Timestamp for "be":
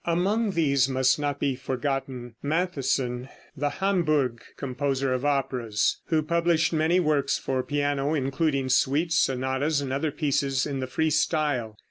1.39-1.55